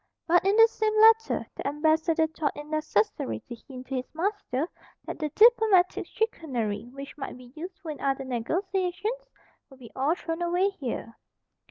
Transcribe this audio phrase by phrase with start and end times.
[0.25, 4.67] But in the same letter the Ambassador thought it necessary to hint to his master
[5.05, 9.29] that the diplomatic chicanery which might be useful in other negotiations
[9.69, 11.17] would be all thrown away here.